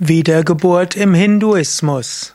Wiedergeburt 0.00 0.96
im 0.96 1.14
Hinduismus. 1.14 2.34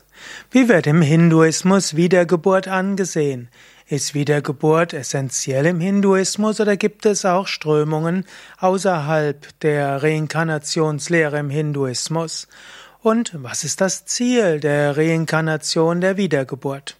Wie 0.49 0.69
wird 0.69 0.87
im 0.87 1.01
Hinduismus 1.01 1.93
Wiedergeburt 1.93 2.69
angesehen? 2.69 3.49
Ist 3.85 4.13
Wiedergeburt 4.13 4.93
essentiell 4.93 5.65
im 5.65 5.81
Hinduismus 5.81 6.61
oder 6.61 6.77
gibt 6.77 7.05
es 7.05 7.25
auch 7.25 7.47
Strömungen 7.47 8.23
außerhalb 8.59 9.45
der 9.59 10.01
Reinkarnationslehre 10.01 11.37
im 11.37 11.49
Hinduismus? 11.49 12.47
Und 13.01 13.33
was 13.35 13.65
ist 13.65 13.81
das 13.81 14.05
Ziel 14.05 14.61
der 14.61 14.95
Reinkarnation 14.95 15.99
der 15.99 16.15
Wiedergeburt? 16.15 16.95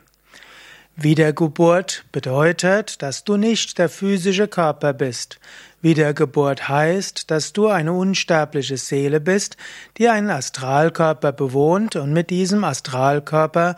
Wiedergeburt 0.98 2.05
bedeutet, 2.14 3.02
dass 3.02 3.26
du 3.26 3.36
nicht 3.36 3.77
der 3.80 3.90
physische 3.90 4.48
Körper 4.48 4.94
bist. 4.94 5.40
Wiedergeburt 5.81 6.70
heißt, 6.70 7.30
dass 7.30 7.52
du 7.52 7.67
eine 7.67 7.91
unsterbliche 7.91 8.77
Seele 8.77 9.20
bist, 9.20 9.58
die 9.98 10.08
einen 10.08 10.30
Astralkörper 10.30 11.34
bewohnt 11.34 11.98
und 11.98 12.13
mit 12.13 12.30
diesem 12.30 12.63
Astralkörper 12.63 13.76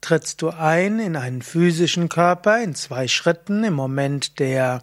trittst 0.00 0.42
du 0.42 0.50
ein 0.50 0.98
in 0.98 1.14
einen 1.16 1.42
physischen 1.42 2.08
Körper 2.08 2.60
in 2.60 2.74
zwei 2.74 3.06
Schritten. 3.06 3.62
Im 3.62 3.74
Moment 3.74 4.40
der 4.40 4.82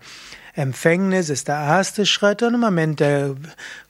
Empfängnis 0.55 1.29
ist 1.29 1.49
der 1.49 1.57
erste 1.57 2.05
Schritt 2.05 2.43
und 2.43 2.53
im 2.53 2.61
Moment 2.61 3.01
der 3.01 3.35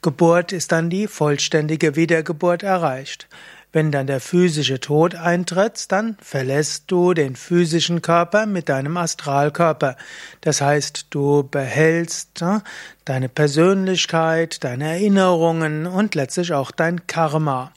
Geburt 0.02 0.52
ist 0.52 0.72
dann 0.72 0.90
die 0.90 1.08
vollständige 1.08 1.96
Wiedergeburt 1.96 2.64
erreicht. 2.64 3.28
Wenn 3.74 3.92
dann 3.92 4.06
der 4.06 4.20
physische 4.20 4.80
Tod 4.80 5.16
eintritt, 5.16 5.92
dann 5.92 6.16
verlässt 6.22 6.84
du 6.92 7.16
den 7.16 7.36
physischen 7.36 8.04
Körper 8.04 8.46
mit 8.46 8.70
deinem 8.70 8.98
Astralkörper. 8.98 9.98
Das 10.42 10.62
heißt, 10.62 11.08
du 11.10 11.42
behältst 11.42 12.40
ne, 12.42 12.62
deine 13.04 13.30
Persönlichkeit, 13.30 14.64
deine 14.64 14.90
Erinnerungen 14.90 15.88
und 15.88 16.14
letztlich 16.14 16.54
auch 16.54 16.70
dein 16.70 17.08
Karma. 17.08 17.72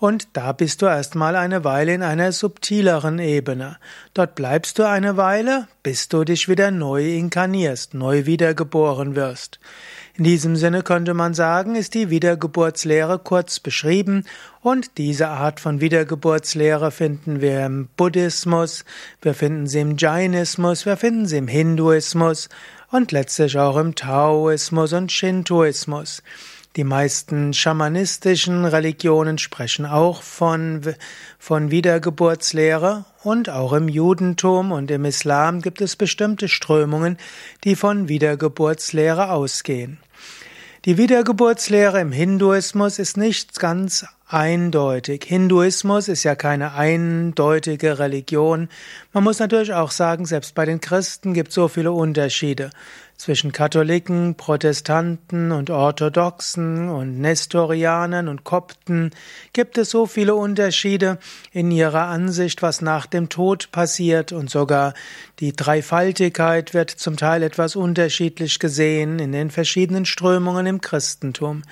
Und 0.00 0.28
da 0.32 0.52
bist 0.52 0.80
du 0.80 0.86
erstmal 0.86 1.36
eine 1.36 1.62
Weile 1.62 1.92
in 1.92 2.02
einer 2.02 2.32
subtileren 2.32 3.18
Ebene. 3.18 3.76
Dort 4.14 4.34
bleibst 4.34 4.78
du 4.78 4.88
eine 4.88 5.18
Weile, 5.18 5.68
bis 5.82 6.08
du 6.08 6.24
dich 6.24 6.48
wieder 6.48 6.70
neu 6.70 7.16
inkarnierst, 7.16 7.92
neu 7.92 8.24
wiedergeboren 8.24 9.14
wirst. 9.14 9.60
In 10.16 10.24
diesem 10.24 10.56
Sinne 10.56 10.82
könnte 10.82 11.12
man 11.12 11.34
sagen, 11.34 11.74
ist 11.74 11.92
die 11.92 12.08
Wiedergeburtslehre 12.08 13.18
kurz 13.18 13.60
beschrieben 13.60 14.24
und 14.62 14.96
diese 14.96 15.28
Art 15.28 15.60
von 15.60 15.82
Wiedergeburtslehre 15.82 16.90
finden 16.90 17.42
wir 17.42 17.66
im 17.66 17.88
Buddhismus, 17.98 18.86
wir 19.20 19.34
finden 19.34 19.66
sie 19.66 19.80
im 19.80 19.98
Jainismus, 19.98 20.86
wir 20.86 20.96
finden 20.96 21.26
sie 21.26 21.36
im 21.36 21.48
Hinduismus 21.48 22.48
und 22.90 23.12
letztlich 23.12 23.58
auch 23.58 23.76
im 23.76 23.94
Taoismus 23.94 24.94
und 24.94 25.12
Shintoismus. 25.12 26.22
Die 26.76 26.84
meisten 26.84 27.52
schamanistischen 27.52 28.64
Religionen 28.64 29.38
sprechen 29.38 29.86
auch 29.86 30.22
von, 30.22 30.82
von 31.36 31.72
Wiedergeburtslehre 31.72 33.06
und 33.24 33.50
auch 33.50 33.72
im 33.72 33.88
Judentum 33.88 34.70
und 34.70 34.88
im 34.92 35.04
Islam 35.04 35.62
gibt 35.62 35.80
es 35.80 35.96
bestimmte 35.96 36.48
Strömungen, 36.48 37.18
die 37.64 37.74
von 37.74 38.06
Wiedergeburtslehre 38.06 39.32
ausgehen. 39.32 39.98
Die 40.84 40.96
Wiedergeburtslehre 40.96 42.00
im 42.00 42.12
Hinduismus 42.12 43.00
ist 43.00 43.16
nicht 43.16 43.58
ganz 43.58 44.06
eindeutig. 44.32 45.24
Hinduismus 45.24 46.08
ist 46.08 46.24
ja 46.24 46.34
keine 46.34 46.74
eindeutige 46.74 47.98
Religion. 47.98 48.68
Man 49.12 49.24
muss 49.24 49.38
natürlich 49.38 49.72
auch 49.72 49.90
sagen, 49.90 50.24
selbst 50.24 50.54
bei 50.54 50.64
den 50.64 50.80
Christen 50.80 51.34
gibt 51.34 51.48
es 51.48 51.54
so 51.54 51.68
viele 51.68 51.92
Unterschiede 51.92 52.70
zwischen 53.20 53.52
Katholiken, 53.52 54.34
Protestanten 54.34 55.52
und 55.52 55.68
Orthodoxen 55.68 56.88
und 56.88 57.20
Nestorianern 57.20 58.28
und 58.28 58.44
Kopten 58.44 59.10
gibt 59.52 59.76
es 59.76 59.90
so 59.90 60.06
viele 60.06 60.34
Unterschiede 60.34 61.18
in 61.52 61.70
ihrer 61.70 62.06
Ansicht, 62.06 62.62
was 62.62 62.80
nach 62.80 63.04
dem 63.04 63.28
Tod 63.28 63.72
passiert 63.72 64.32
und 64.32 64.48
sogar 64.48 64.94
die 65.38 65.52
Dreifaltigkeit 65.52 66.72
wird 66.72 66.90
zum 66.90 67.18
Teil 67.18 67.42
etwas 67.42 67.76
unterschiedlich 67.76 68.58
gesehen 68.58 69.18
in 69.18 69.32
den 69.32 69.50
verschiedenen 69.50 70.06
Strömungen 70.06 70.64
im 70.66 70.80
Christentum. 70.80 71.62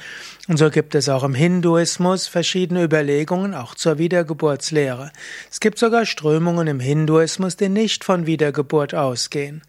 Und 0.48 0.58
so 0.58 0.68
gibt 0.68 0.94
es 0.94 1.08
auch 1.08 1.24
im 1.24 1.34
Hinduismus 1.34 2.26
verschiedene 2.26 2.47
Überlegungen, 2.54 3.54
auch 3.54 3.74
zur 3.74 3.98
Wiedergeburtslehre. 3.98 5.10
Es 5.50 5.60
gibt 5.60 5.78
sogar 5.78 6.06
Strömungen 6.06 6.66
im 6.66 6.80
Hinduismus, 6.80 7.56
die 7.56 7.68
nicht 7.68 8.04
von 8.04 8.26
Wiedergeburt 8.26 8.94
ausgehen. 8.94 9.62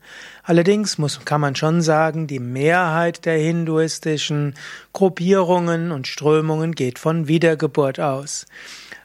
Allerdings 0.44 0.98
muss, 0.98 1.24
kann 1.26 1.42
man 1.42 1.56
schon 1.56 1.82
sagen, 1.82 2.28
die 2.28 2.40
Mehrheit 2.40 3.26
der 3.26 3.38
hinduistischen 3.38 4.56
Gruppierungen 4.94 5.92
und 5.92 6.08
Strömungen 6.08 6.74
geht 6.74 7.00
von 7.00 7.28
Wiedergeburt 7.28 8.00
aus. 8.00 8.46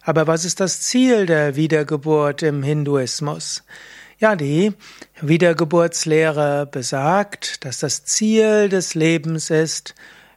Aber 0.02 0.26
was 0.26 0.44
ist 0.44 0.60
das 0.60 0.80
Ziel 0.80 1.26
der 1.26 1.56
Wiedergeburt 1.56 2.42
im 2.42 2.62
Hinduismus? 2.62 3.64
Ja, 4.18 4.36
die 4.36 4.72
Wiedergeburtslehre 5.20 6.66
besagt, 6.70 7.64
dass 7.64 7.78
das 7.78 8.04
Ziel 8.04 8.68
des 8.68 8.94
Lebens 8.94 9.50
ist, 9.50 9.94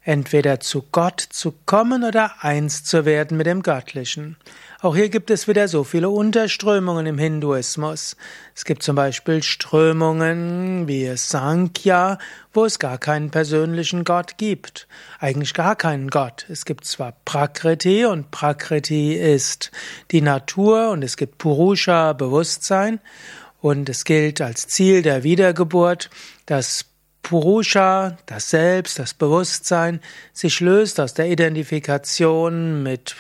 entweder 0.08 0.62
zu 0.62 0.86
Gott 0.94 1.20
zu 1.20 1.54
kommen 1.66 2.06
oder 2.06 2.32
eins 2.40 2.86
zu 2.86 3.04
werden 3.04 3.36
mit 3.36 3.46
dem 3.46 3.62
Göttlichen. 3.62 4.38
Auch 4.80 4.96
hier 4.96 5.10
gibt 5.10 5.30
es 5.30 5.50
wieder 5.50 5.68
so 5.68 5.84
viele 5.84 6.10
Unterströmungen 6.10 7.06
im 7.06 7.18
Hinduismus. 7.18 8.16
Es 8.56 8.64
gibt 8.64 8.84
zum 8.84 8.96
Beispiel 8.96 9.44
Strömungen 9.44 10.88
wie 10.88 11.12
Sankhya, 11.18 12.20
wo 12.54 12.64
es 12.64 12.80
gar 12.80 12.98
keinen 12.98 13.32
persönlichen 13.32 14.06
Gott 14.06 14.38
gibt. 14.38 14.88
Eigentlich 15.20 15.54
gar 15.54 15.76
keinen 15.76 16.10
Gott. 16.10 16.46
Es 16.48 16.64
gibt 16.64 16.86
zwar 16.86 17.14
Prakriti 17.26 18.06
und 18.06 18.32
Prakriti 18.32 19.14
ist 19.14 19.72
die 20.12 20.22
Natur 20.22 20.92
und 20.92 21.04
es 21.04 21.18
gibt 21.18 21.38
Purusha, 21.38 22.14
Bewusstsein 22.14 23.02
und 23.60 23.90
es 23.90 24.06
gilt 24.06 24.40
als 24.40 24.68
Ziel 24.68 25.02
der 25.02 25.24
Wiedergeburt, 25.24 26.10
dass 26.46 26.86
Purusha, 27.24 28.18
das 28.26 28.50
Selbst, 28.50 29.00
das 29.00 29.14
Bewusstsein, 29.14 30.00
sich 30.34 30.60
löst 30.60 31.00
aus 31.00 31.14
der 31.14 31.30
Identifikation 31.30 32.84
mit 32.84 33.16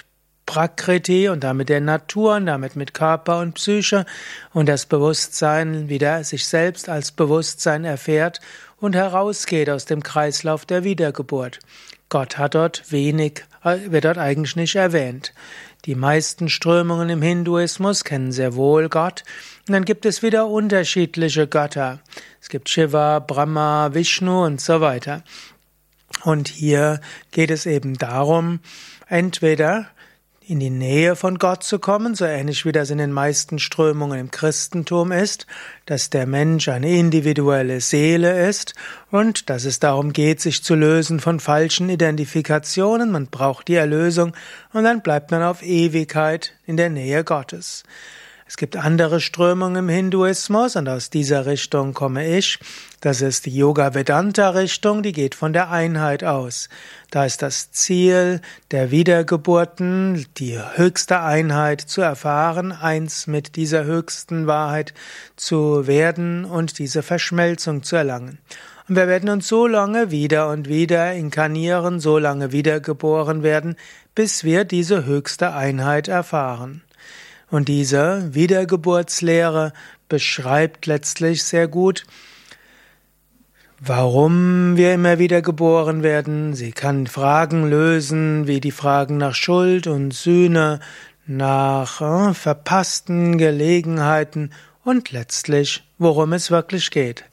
Prakriti 0.47 1.28
und 1.28 1.44
damit 1.44 1.69
der 1.69 1.81
Natur 1.81 2.36
und 2.36 2.46
damit 2.46 2.75
mit 2.75 2.94
Körper 2.94 3.40
und 3.40 3.53
Psyche 3.53 4.06
und 4.53 4.68
das 4.68 4.86
Bewusstsein 4.86 5.90
wieder 5.90 6.24
sich 6.24 6.47
selbst 6.47 6.90
als 6.90 7.12
Bewusstsein 7.12 7.84
erfährt 7.84 8.40
und 8.80 8.96
herausgeht 8.96 9.69
aus 9.69 9.86
dem 9.86 10.02
Kreislauf 10.02 10.66
der 10.66 10.84
Wiedergeburt. 10.84 11.59
Gott 12.09 12.38
hat 12.38 12.56
dort 12.56 12.91
wenig, 12.91 13.44
wird 13.88 14.05
dort 14.05 14.17
eigentlich 14.17 14.55
nicht 14.55 14.75
erwähnt. 14.75 15.33
Die 15.85 15.95
meisten 15.95 16.50
Strömungen 16.50 17.09
im 17.09 17.22
Hinduismus 17.22 18.03
kennen 18.03 18.31
sehr 18.31 18.55
wohl 18.55 18.89
Gott. 18.89 19.23
Und 19.67 19.73
dann 19.73 19.85
gibt 19.85 20.05
es 20.05 20.23
wieder 20.23 20.47
unterschiedliche 20.47 21.47
Götter. 21.47 22.00
Es 22.41 22.50
gibt 22.50 22.69
Shiva, 22.69 23.19
Brahma, 23.19 23.94
Vishnu 23.94 24.45
und 24.45 24.59
so 24.59 24.81
weiter. 24.81 25.23
Und 26.23 26.47
hier 26.47 27.00
geht 27.31 27.51
es 27.51 27.66
eben 27.66 27.97
darum, 27.97 28.59
entweder 29.07 29.88
in 30.47 30.62
die 30.62 30.69
Nähe 30.69 31.18
von 31.18 31.40
Gott 31.40 31.63
zu 31.63 31.78
kommen, 31.78 32.16
so 32.16 32.24
ähnlich 32.24 32.66
wie 32.66 32.72
das 32.72 32.90
in 32.90 33.00
den 33.00 33.12
meisten 33.12 33.59
Strömungen 33.59 34.18
im 34.18 34.31
Christentum 34.31 35.12
ist, 35.12 35.46
dass 35.85 36.09
der 36.09 36.25
Mensch 36.25 36.69
eine 36.69 36.90
individuelle 36.90 37.81
Seele 37.81 38.47
ist 38.47 38.74
und 39.12 39.50
dass 39.50 39.66
es 39.66 39.80
darum 39.80 40.13
geht, 40.13 40.40
sich 40.40 40.63
zu 40.63 40.75
lösen 40.75 41.19
von 41.19 41.41
falschen 41.41 41.90
Identifikationen. 41.90 43.12
Man 43.12 43.28
braucht 43.28 43.68
die 43.68 43.75
Erlösung 43.75 44.34
und 44.72 44.86
dann 44.86 45.02
bleibt 45.02 45.31
man 45.31 45.44
auf 45.44 45.63
Ewigkeit 45.63 46.53
in 46.66 46.78
der 46.78 46.90
Nähe 46.90 47.25
Gottes. 47.25 47.84
Es 48.50 48.56
gibt 48.56 48.78
andere 48.78 49.19
Strömungen 49.19 49.75
im 49.75 49.90
Hinduismus 49.90 50.78
und 50.78 50.88
aus 50.88 51.10
dieser 51.10 51.45
Richtung 51.45 51.94
komme 51.94 52.38
ich. 52.38 52.60
Das 53.01 53.21
ist 53.21 53.45
die 53.45 53.56
Yoga 53.56 53.94
Vedanta 53.94 54.51
Richtung, 54.51 55.04
die 55.04 55.12
geht 55.12 55.36
von 55.36 55.51
der 55.51 55.69
Einheit 55.69 56.24
aus. 56.24 56.69
Da 57.12 57.25
ist 57.25 57.42
das 57.42 57.71
Ziel 57.71 58.39
der 58.71 58.89
Wiedergeburten, 58.89 60.25
die 60.38 60.57
höchste 60.75 61.19
Einheit 61.19 61.81
zu 61.81 62.01
erfahren, 62.01 62.71
eins 62.71 63.27
mit 63.27 63.57
dieser 63.57 63.83
höchsten 63.83 64.48
Wahrheit 64.48 64.94
zu 65.36 65.86
werden 65.86 66.45
und 66.45 66.80
diese 66.80 67.04
Verschmelzung 67.04 67.83
zu 67.83 67.98
erlangen. 67.98 68.39
Und 68.88 68.95
wir 68.95 69.10
werden 69.10 69.30
uns 69.30 69.50
so 69.50 69.68
lange 69.68 70.12
wieder 70.12 70.50
und 70.50 70.69
wieder 70.69 71.13
inkarnieren, 71.13 72.00
so 72.00 72.18
lange 72.18 72.54
wiedergeboren 72.54 73.44
werden, 73.44 73.75
bis 74.16 74.45
wir 74.45 74.63
diese 74.63 75.06
höchste 75.06 75.54
Einheit 75.54 76.07
erfahren. 76.07 76.81
Und 77.49 77.67
diese 77.67 78.33
Wiedergeburtslehre 78.33 79.73
beschreibt 80.09 80.85
letztlich 80.85 81.44
sehr 81.44 81.67
gut, 81.67 82.05
warum 83.79 84.75
wir 84.75 84.94
immer 84.94 85.19
wieder 85.19 85.41
geboren 85.41 86.03
werden. 86.03 86.53
Sie 86.53 86.71
kann 86.71 87.07
Fragen 87.07 87.69
lösen, 87.69 88.47
wie 88.47 88.59
die 88.59 88.71
Fragen 88.71 89.17
nach 89.17 89.35
Schuld 89.35 89.88
und 89.88 90.13
Sühne, 90.13 90.79
nach 91.25 92.01
äh, 92.01 92.33
verpassten 92.33 93.38
Gelegenheiten 93.38 94.51
und 94.83 95.11
letztlich, 95.11 95.83
worum 95.97 96.33
es 96.33 96.49
wirklich 96.49 96.91
geht. 96.91 97.25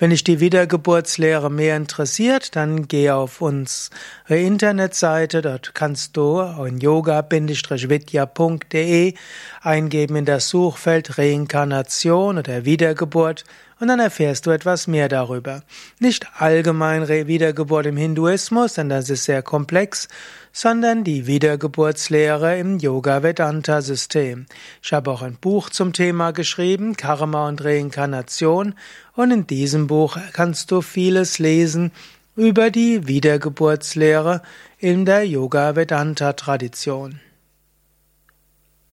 Wenn 0.00 0.10
dich 0.10 0.22
die 0.22 0.38
Wiedergeburtslehre 0.38 1.50
mehr 1.50 1.76
interessiert, 1.76 2.54
dann 2.54 2.86
geh 2.86 3.10
auf 3.10 3.40
unsere 3.40 3.90
Internetseite, 4.28 5.42
dort 5.42 5.74
kannst 5.74 6.16
du 6.16 6.40
in 6.40 6.78
yoga-vidya.de 6.78 9.14
eingeben 9.60 10.16
in 10.16 10.24
das 10.24 10.50
Suchfeld 10.50 11.18
Reinkarnation 11.18 12.38
oder 12.38 12.64
Wiedergeburt 12.64 13.44
und 13.80 13.88
dann 13.88 14.00
erfährst 14.00 14.46
du 14.46 14.50
etwas 14.50 14.86
mehr 14.86 15.08
darüber. 15.08 15.62
Nicht 16.00 16.26
allgemein 16.36 17.08
Wiedergeburt 17.08 17.86
im 17.86 17.96
Hinduismus, 17.96 18.74
denn 18.74 18.88
das 18.88 19.10
ist 19.10 19.24
sehr 19.24 19.42
komplex, 19.42 20.08
sondern 20.52 21.04
die 21.04 21.26
Wiedergeburtslehre 21.26 22.58
im 22.58 22.78
Yoga-Vedanta-System. 22.78 24.46
Ich 24.82 24.92
habe 24.92 25.10
auch 25.10 25.22
ein 25.22 25.36
Buch 25.36 25.70
zum 25.70 25.92
Thema 25.92 26.32
geschrieben, 26.32 26.96
Karma 26.96 27.48
und 27.48 27.64
Reinkarnation, 27.64 28.74
und 29.14 29.30
in 29.30 29.46
diesem 29.46 29.86
Buch 29.86 30.16
kannst 30.32 30.70
du 30.70 30.80
vieles 30.80 31.38
lesen 31.38 31.92
über 32.36 32.70
die 32.70 33.06
Wiedergeburtslehre 33.08 34.42
in 34.78 35.04
der 35.04 35.24
Yoga-Vedanta-Tradition. 35.24 37.20